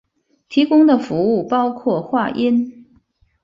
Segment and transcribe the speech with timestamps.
[0.49, 2.87] 提供的服务包括话音。